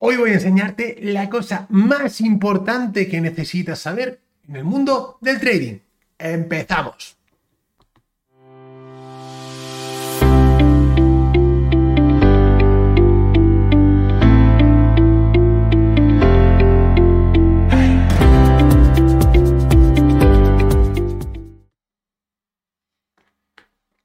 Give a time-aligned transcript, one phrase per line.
[0.00, 5.40] Hoy voy a enseñarte la cosa más importante que necesitas saber en el mundo del
[5.40, 5.78] trading.
[6.16, 7.17] Empezamos.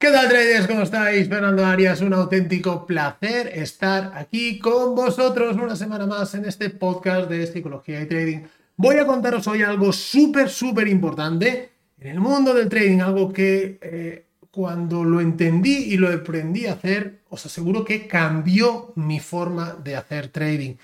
[0.00, 0.66] ¿Qué tal traders?
[0.66, 1.28] ¿Cómo estáis?
[1.28, 7.28] Fernando Arias, un auténtico placer estar aquí con vosotros una semana más en este podcast
[7.28, 8.38] de psicología y trading.
[8.76, 13.78] Voy a contaros hoy algo súper, súper importante en el mundo del trading, algo que
[13.82, 19.74] eh, cuando lo entendí y lo aprendí a hacer, os aseguro que cambió mi forma
[19.74, 20.76] de hacer trading.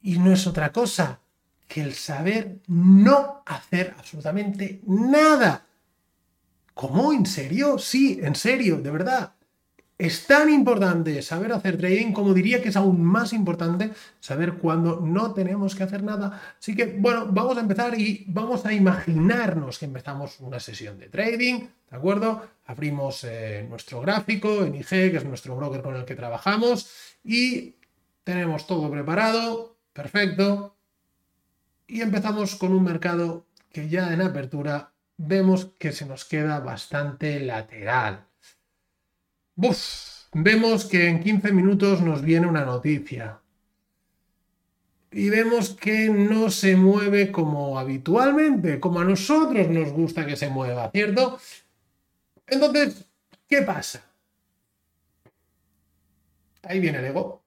[0.00, 1.20] Y no es otra cosa
[1.68, 5.66] que el saber no hacer absolutamente nada
[6.80, 7.12] ¿Cómo?
[7.12, 7.76] ¿En serio?
[7.76, 9.34] Sí, en serio, de verdad.
[9.98, 14.98] Es tan importante saber hacer trading como diría que es aún más importante saber cuándo
[14.98, 16.40] no tenemos que hacer nada.
[16.58, 21.10] Así que, bueno, vamos a empezar y vamos a imaginarnos que empezamos una sesión de
[21.10, 22.48] trading, ¿de acuerdo?
[22.64, 26.90] Abrimos eh, nuestro gráfico en IG, que es nuestro broker con el que trabajamos,
[27.22, 27.74] y
[28.24, 30.74] tenemos todo preparado, perfecto.
[31.86, 37.40] Y empezamos con un mercado que ya en apertura vemos que se nos queda bastante
[37.40, 38.24] lateral.
[40.32, 43.40] vemos que en 15 minutos nos viene una noticia.
[45.12, 50.48] Y vemos que no se mueve como habitualmente, como a nosotros nos gusta que se
[50.48, 51.38] mueva, ¿cierto?
[52.46, 53.04] Entonces,
[53.48, 54.02] ¿qué pasa?
[56.62, 57.42] Ahí viene el ego.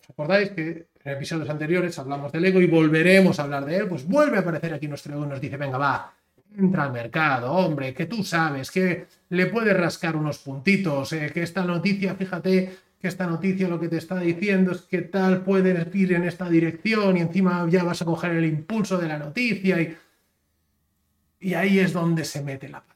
[0.00, 3.88] ¿Os acordáis que en episodios anteriores hablamos del ego y volveremos a hablar de él?
[3.88, 6.14] Pues vuelve a aparecer aquí nuestro ego y nos dice, venga, va,
[6.56, 11.42] entra al mercado, hombre, que tú sabes que le puedes rascar unos puntitos, eh, que
[11.42, 15.94] esta noticia, fíjate que esta noticia lo que te está diciendo es que tal puedes
[15.94, 19.80] ir en esta dirección y encima ya vas a coger el impulso de la noticia
[19.80, 19.96] y,
[21.40, 22.94] y ahí es donde se mete la pata.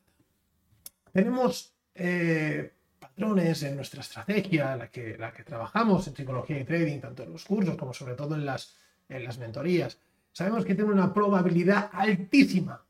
[1.12, 7.00] Tenemos eh, patrones en nuestra estrategia, la que, la que trabajamos en psicología y trading,
[7.00, 8.76] tanto en los cursos como sobre todo en las,
[9.08, 9.98] en las mentorías.
[10.32, 12.82] Sabemos que tiene una probabilidad altísima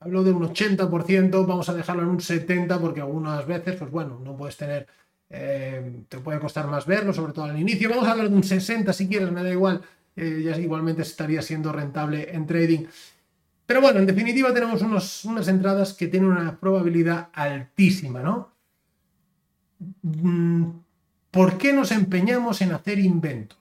[0.00, 4.18] hablo de un 80%, vamos a dejarlo en un 70% porque algunas veces, pues bueno,
[4.24, 4.86] no puedes tener,
[5.28, 7.90] eh, te puede costar más verlo, sobre todo al inicio.
[7.90, 9.82] Vamos a hablar de un 60% si quieres, me da igual,
[10.16, 12.86] eh, ya igualmente estaría siendo rentable en trading.
[13.66, 18.50] Pero bueno, en definitiva tenemos unas entradas que tienen una probabilidad altísima, ¿no?
[20.02, 20.70] Mm,
[21.30, 23.59] ¿Por qué nos empeñamos en hacer inventos?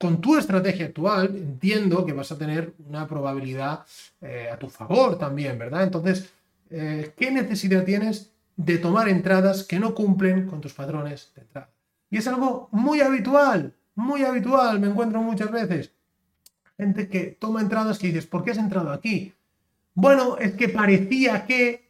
[0.00, 3.84] Con tu estrategia actual entiendo que vas a tener una probabilidad
[4.22, 5.82] eh, a tu favor también, ¿verdad?
[5.82, 6.32] Entonces,
[6.70, 11.68] eh, ¿qué necesidad tienes de tomar entradas que no cumplen con tus patrones de entrada?
[12.08, 15.92] Y es algo muy habitual, muy habitual, me encuentro muchas veces.
[16.78, 19.34] Gente que toma entradas que dices, ¿por qué has entrado aquí?
[19.92, 21.89] Bueno, es que parecía que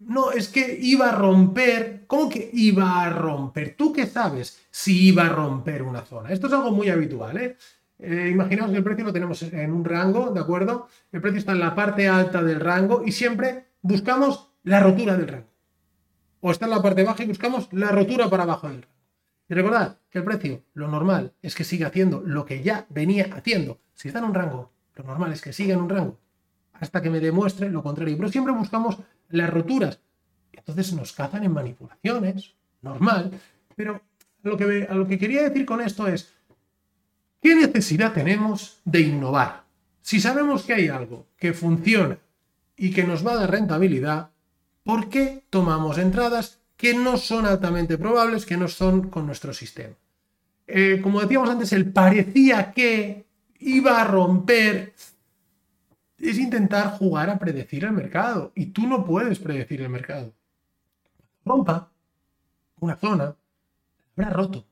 [0.00, 2.04] no, es que iba a romper.
[2.06, 3.74] ¿Cómo que iba a romper?
[3.76, 6.30] ¿Tú qué sabes si iba a romper una zona?
[6.30, 7.56] Esto es algo muy habitual, ¿eh?
[7.98, 10.88] eh imaginaos que el precio lo tenemos en un rango, ¿de acuerdo?
[11.10, 15.28] El precio está en la parte alta del rango y siempre buscamos la rotura del
[15.28, 15.48] rango.
[16.40, 18.96] O está en la parte baja y buscamos la rotura para abajo del rango.
[19.48, 23.30] Y recordad que el precio, lo normal es que siga haciendo lo que ya venía
[23.34, 23.80] haciendo.
[23.94, 26.18] Si está en un rango, lo normal es que siga en un rango
[26.80, 28.16] hasta que me demuestre lo contrario.
[28.16, 28.98] Pero siempre buscamos
[29.28, 30.00] las roturas.
[30.52, 33.32] Entonces nos cazan en manipulaciones, normal.
[33.76, 34.00] Pero
[34.42, 36.32] lo que, a lo que quería decir con esto es,
[37.40, 39.64] ¿qué necesidad tenemos de innovar?
[40.02, 42.18] Si sabemos que hay algo que funciona
[42.76, 44.30] y que nos va a dar rentabilidad,
[44.82, 49.94] ¿por qué tomamos entradas que no son altamente probables, que no son con nuestro sistema?
[50.66, 53.24] Eh, como decíamos antes, el parecía que
[53.58, 54.94] iba a romper
[56.18, 58.52] es intentar jugar a predecir el mercado.
[58.54, 60.32] Y tú no puedes predecir el mercado.
[61.44, 61.90] Rompa
[62.80, 63.34] una zona,
[64.16, 64.66] habrá roto.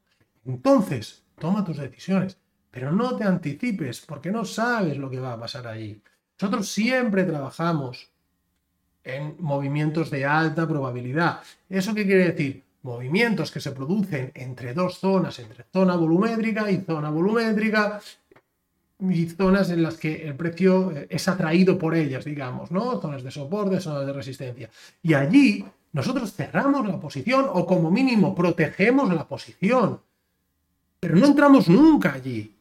[0.44, 2.38] Entonces, toma tus decisiones,
[2.70, 6.00] pero no te anticipes porque no sabes lo que va a pasar allí.
[6.40, 8.10] Nosotros siempre trabajamos
[9.02, 11.40] en movimientos de alta probabilidad.
[11.68, 12.62] ¿Eso qué quiere decir?
[12.82, 18.00] Movimientos que se producen entre dos zonas, entre zona volumétrica y zona volumétrica,
[18.98, 23.00] y zonas en las que el precio eh, es atraído por ellas, digamos, ¿no?
[23.00, 24.70] Zonas de soporte, zonas de resistencia.
[25.02, 30.00] Y allí nosotros cerramos la posición o como mínimo protegemos la posición.
[31.00, 32.54] Pero no entramos nunca allí.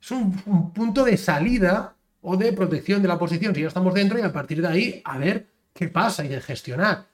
[0.00, 0.32] Es un,
[0.72, 4.32] punto de salida o de protección de la posición si ya estamos dentro y a
[4.32, 7.06] partir de ahí a ver qué pasa y de gestionar.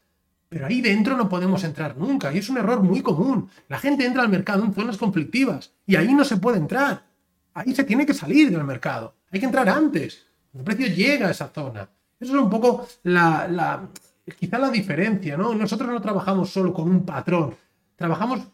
[0.48, 3.48] Pero ahí dentro no podemos entrar nunca y es un error muy común.
[3.68, 7.11] La gente entra al mercado en zonas conflictivas y ahí no se puede entrar.
[7.54, 9.14] Ahí se tiene que salir del mercado.
[9.30, 10.26] Hay que entrar antes.
[10.54, 11.88] El precio llega a esa zona.
[12.22, 13.88] Eso es un poco la,
[14.38, 15.54] quizá la diferencia, ¿no?
[15.54, 17.54] Nosotros no trabajamos solo con un patrón,
[17.96, 18.46] trabajamos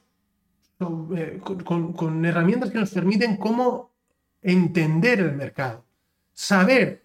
[1.14, 3.90] eh, con, herramientas que nos permiten cómo
[4.40, 5.84] entender el mercado,
[6.32, 7.04] saber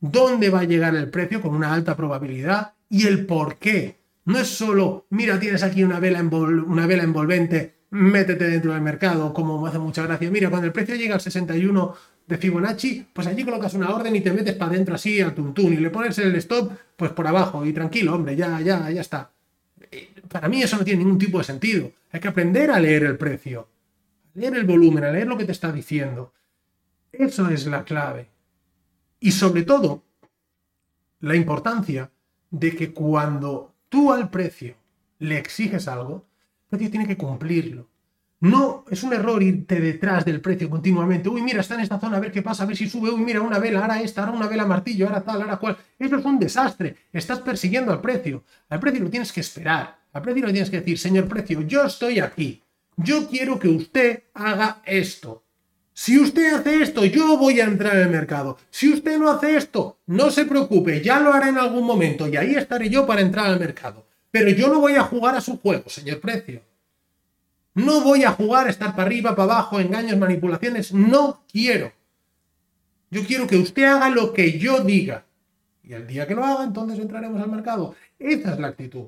[0.00, 4.00] dónde va a llegar el precio con una alta probabilidad y el por qué.
[4.24, 9.32] No es solo, mira, tienes aquí una vela, una vela envolvente, métete dentro del mercado,
[9.32, 10.30] como me hace mucha gracia.
[10.30, 11.94] Mira, cuando el precio llega al 61
[12.26, 15.72] de Fibonacci, pues allí colocas una orden y te metes para adentro así al tuntún
[15.72, 19.32] y le pones el stop pues por abajo y tranquilo, hombre, ya, ya, ya está.
[19.90, 21.90] Eh, para mí eso no tiene ningún tipo de sentido.
[22.12, 23.68] Hay que aprender a leer el precio,
[24.34, 26.32] a leer el volumen, a leer lo que te está diciendo.
[27.10, 28.28] Eso es la clave.
[29.18, 30.04] Y sobre todo,
[31.20, 32.10] la importancia
[32.50, 34.76] de que cuando tú al precio
[35.18, 36.29] le exiges algo,
[36.70, 37.88] precio tiene que cumplirlo.
[38.40, 41.28] No, es un error irte detrás del precio continuamente.
[41.28, 43.10] Uy, mira, está en esta zona, a ver qué pasa, a ver si sube.
[43.10, 45.76] Uy, mira, una vela, ahora esta, ahora una vela martillo, ahora tal, ahora cual.
[45.98, 46.96] Eso es un desastre.
[47.12, 48.44] Estás persiguiendo al precio.
[48.70, 49.98] Al precio lo tienes que esperar.
[50.12, 52.62] Al precio lo tienes que decir, señor precio, yo estoy aquí.
[52.96, 55.44] Yo quiero que usted haga esto.
[55.92, 58.56] Si usted hace esto, yo voy a entrar en el mercado.
[58.70, 62.36] Si usted no hace esto, no se preocupe, ya lo haré en algún momento y
[62.38, 64.06] ahí estaré yo para entrar al mercado.
[64.30, 66.62] Pero yo no voy a jugar a su juego, señor precio.
[67.74, 70.92] No voy a jugar a estar para arriba, para abajo, engaños, manipulaciones.
[70.92, 71.92] No quiero.
[73.10, 75.24] Yo quiero que usted haga lo que yo diga.
[75.82, 77.94] Y el día que lo haga, entonces entraremos al mercado.
[78.18, 79.06] Esa es la actitud.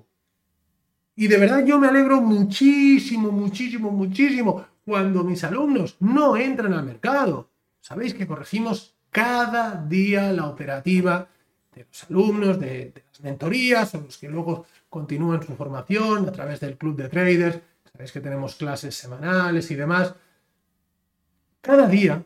[1.15, 6.85] Y de verdad yo me alegro muchísimo, muchísimo, muchísimo cuando mis alumnos no entran al
[6.85, 7.51] mercado.
[7.81, 11.29] Sabéis que corregimos cada día la operativa
[11.75, 16.61] de los alumnos, de, las mentorías, o los que luego continúan su formación a través
[16.61, 17.61] del club de traders
[17.93, 20.15] Sabéis que tenemos clases semanales y demás.
[21.61, 22.25] Cada día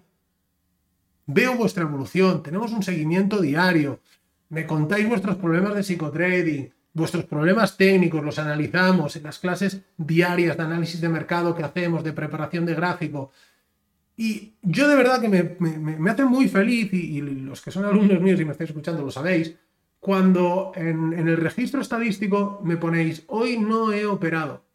[1.27, 4.01] veo vuestra evolución, tenemos un seguimiento diario,
[4.49, 10.57] me contáis vuestros problemas de psicotrading, vuestros problemas técnicos, los analizamos en las clases diarias
[10.57, 13.33] de análisis de mercado que hacemos, de preparación de gráfico.
[14.17, 18.41] Y yo de verdad que me, hace muy feliz, y, los que son alumnos míos
[18.41, 19.55] y me estáis escuchando lo sabéis,
[20.01, 24.67] cuando en el registro estadístico me ponéis, hoy no he operado.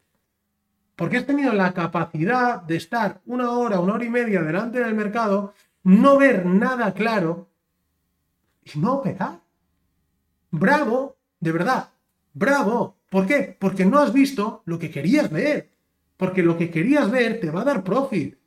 [1.01, 4.93] Porque has tenido la capacidad de estar una hora, una hora y media delante del
[4.93, 5.53] mercado,
[5.83, 7.49] no ver nada claro
[8.63, 9.39] y no operar.
[10.51, 11.89] Bravo, de verdad,
[12.33, 12.97] bravo.
[13.09, 13.57] ¿Por qué?
[13.59, 15.71] Porque no has visto lo que querías ver.
[16.17, 18.37] Porque lo que querías ver te va a dar profit.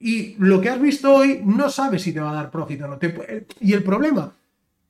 [0.00, 2.88] Y lo que has visto hoy no sabes si te va a dar profit o
[2.88, 2.98] no.
[3.60, 4.32] Y el problema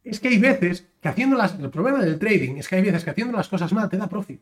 [0.04, 1.58] es que hay veces que haciendo las...
[1.58, 4.08] El problema del trading es que hay veces que haciendo las cosas mal te da
[4.08, 4.40] profit.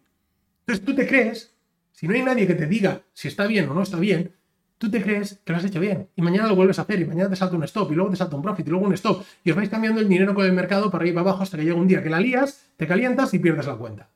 [0.61, 1.57] Entonces tú te crees
[1.97, 4.33] si no hay nadie que te diga si está bien o no está bien,
[4.77, 7.07] tú te crees que lo has hecho bien y mañana lo vuelves a hacer y
[7.07, 9.25] mañana te salta un stop y luego te salta un profit y luego un stop
[9.43, 11.77] y os vais cambiando el dinero con el mercado para arriba abajo hasta que llega
[11.77, 14.11] un día que la lías, te calientas y pierdes la cuenta.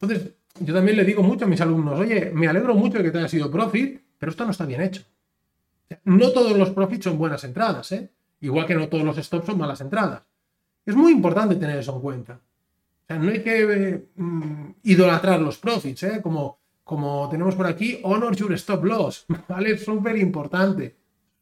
[0.00, 3.10] Entonces, yo también le digo mucho a mis alumnos, oye, me alegro mucho de que
[3.10, 5.02] te haya sido profit, pero esto no está bien hecho.
[6.04, 8.10] No todos los profits son buenas entradas, ¿eh?
[8.40, 10.22] igual que no todos los stops son malas entradas.
[10.84, 12.34] Es muy importante tener eso en cuenta.
[12.34, 16.20] O sea, no hay que mm, idolatrar los profits, ¿eh?
[16.22, 19.76] como como tenemos por aquí, honor your stop loss, ¿vale?
[19.78, 20.94] Súper importante,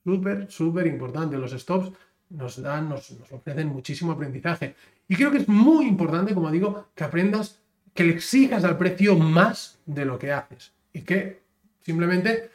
[0.05, 1.37] súper, súper importante.
[1.37, 1.93] Los stops
[2.31, 4.77] nos dan, nos, ofrecen muchísimo aprendizaje.
[5.09, 7.61] Y creo que es muy importante, como digo, que aprendas,
[7.93, 10.73] que le exijas al precio más de lo que haces.
[10.93, 11.43] Y que
[11.81, 12.51] simplemente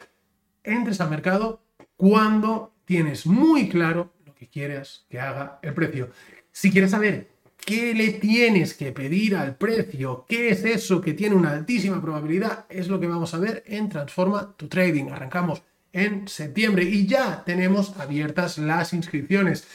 [0.64, 1.60] entres al mercado
[1.98, 6.12] cuando tienes muy claro lo que quieres que haga el precio.
[6.52, 7.28] Si quieres saber
[7.68, 10.26] ¿Qué le tienes que pedir al precio?
[10.26, 12.66] ¿Qué es eso que tiene una altísima probabilidad?
[12.70, 15.10] Es lo que vamos a ver en Transforma tu Trading.
[15.10, 19.68] Arrancamos en septiembre y ya tenemos abiertas las inscripciones.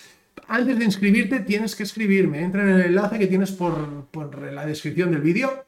[0.49, 2.41] Antes de inscribirte tienes que escribirme.
[2.41, 4.09] Entra en el enlace que tienes por,
[4.41, 5.67] la descripción del vídeo.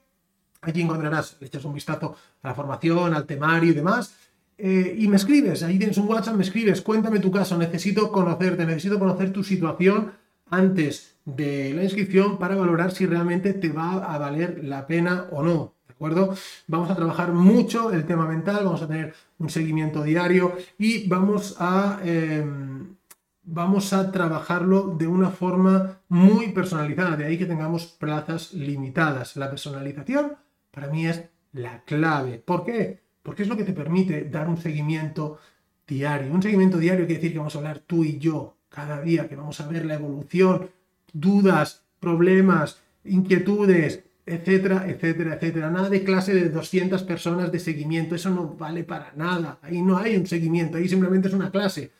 [0.62, 4.16] Allí encontrarás, le echas un vistazo a la formación, al temario y demás.
[4.56, 8.64] Eh, y me escribes, ahí tienes un WhatsApp, me escribes, cuéntame tu caso, necesito conocerte,
[8.64, 10.12] necesito conocer tu situación
[10.48, 15.42] antes de la inscripción para valorar si realmente te va a valer la pena o
[15.42, 15.74] no.
[15.88, 16.34] ¿De acuerdo?
[16.66, 21.56] Vamos a trabajar mucho el tema mental, vamos a tener un seguimiento diario y vamos
[21.58, 22.96] a, em,
[23.42, 29.36] vamos a trabajarlo de una forma muy personalizada, de ahí que tengamos plazas limitadas.
[29.36, 30.36] La personalización
[30.70, 32.38] para mí es la clave.
[32.38, 33.03] ¿Por qué?
[33.24, 35.38] Porque es lo que te permite dar un seguimiento
[35.88, 36.32] diario.
[36.32, 39.34] Un seguimiento diario quiere decir que vamos a hablar tú y yo cada día, que
[39.34, 40.68] vamos a ver la evolución,
[41.12, 45.70] dudas, problemas, inquietudes, etcétera, etcétera, etcétera.
[45.70, 49.58] Nada de clase de 200 personas de seguimiento, eso no vale para nada.
[49.62, 51.92] Ahí no hay un seguimiento, ahí simplemente es una clase.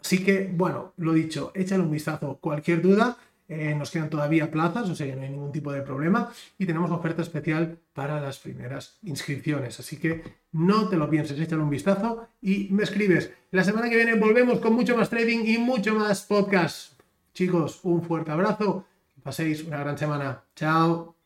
[0.00, 2.38] Así que, bueno, lo dicho, échale un vistazo.
[2.40, 3.18] Cualquier duda,
[3.52, 6.30] eh, nos quedan todavía plazas, o sea que no hay ningún tipo de problema.
[6.56, 9.80] Y tenemos oferta especial para las primeras inscripciones.
[9.80, 13.32] Así que no te lo pienses, échale un vistazo y me escribes.
[13.50, 16.92] La semana que viene volvemos con mucho más trading y mucho más podcast.
[17.34, 18.84] Chicos, un fuerte abrazo.
[19.20, 20.44] Paséis una gran semana.
[20.54, 21.16] Chao.